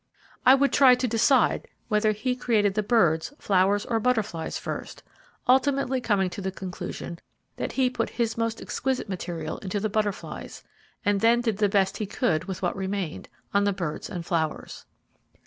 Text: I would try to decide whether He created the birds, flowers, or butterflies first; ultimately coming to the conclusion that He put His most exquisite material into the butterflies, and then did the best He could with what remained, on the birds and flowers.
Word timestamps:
I 0.47 0.55
would 0.55 0.73
try 0.73 0.95
to 0.95 1.07
decide 1.07 1.67
whether 1.87 2.11
He 2.11 2.35
created 2.35 2.73
the 2.73 2.81
birds, 2.81 3.33
flowers, 3.37 3.85
or 3.85 3.99
butterflies 3.99 4.57
first; 4.57 5.03
ultimately 5.47 6.01
coming 6.01 6.27
to 6.31 6.41
the 6.41 6.49
conclusion 6.51 7.19
that 7.57 7.73
He 7.73 7.87
put 7.87 8.09
His 8.09 8.35
most 8.35 8.63
exquisite 8.63 9.07
material 9.09 9.59
into 9.59 9.79
the 9.79 9.89
butterflies, 9.89 10.63
and 11.05 11.21
then 11.21 11.41
did 11.41 11.57
the 11.57 11.69
best 11.69 11.97
He 11.97 12.07
could 12.07 12.45
with 12.45 12.63
what 12.63 12.75
remained, 12.75 13.29
on 13.53 13.63
the 13.63 13.73
birds 13.73 14.09
and 14.09 14.25
flowers. 14.25 14.85